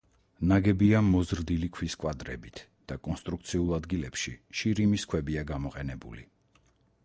[0.51, 6.29] ნაგებია მოზრდილი ქვის კვადრებით და კონსტრუქციულ ადგილებში შირიმის ქვებია გამოყენებული.